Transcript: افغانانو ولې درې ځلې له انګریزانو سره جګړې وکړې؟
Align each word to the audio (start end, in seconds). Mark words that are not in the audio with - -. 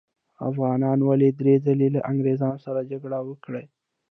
افغانانو 0.49 1.03
ولې 1.09 1.29
درې 1.39 1.55
ځلې 1.65 1.87
له 1.95 2.01
انګریزانو 2.11 2.63
سره 2.65 2.87
جګړې 2.91 3.19
وکړې؟ 3.23 3.63